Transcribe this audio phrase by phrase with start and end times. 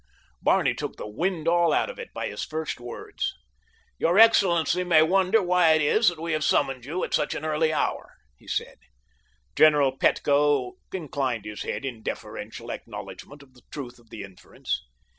[0.41, 3.35] Barney took the wind all out of it by his first words.
[3.99, 7.45] "Your excellency may wonder why it is that we have summoned you at such an
[7.45, 8.79] early hour," he said.
[9.55, 14.81] General Petko inclined his head in deferential acknowledgment of the truth of the inference.